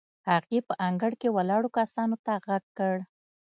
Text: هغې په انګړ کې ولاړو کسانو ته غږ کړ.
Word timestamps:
هغې 0.29 0.59
په 0.67 0.73
انګړ 0.87 1.11
کې 1.21 1.33
ولاړو 1.37 1.69
کسانو 1.77 2.15
ته 2.25 2.33
غږ 2.47 2.63
کړ. 2.77 2.95